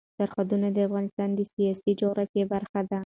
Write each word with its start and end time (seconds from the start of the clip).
سرحدونه 0.17 0.67
د 0.71 0.77
افغانستان 0.87 1.29
د 1.35 1.39
سیاسي 1.53 1.91
جغرافیه 2.01 2.45
برخه 2.53 2.81
ده. 2.89 2.99